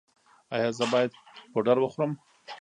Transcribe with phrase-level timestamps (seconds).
[0.55, 1.11] ایا زه باید
[1.51, 2.11] پوډر وخورم؟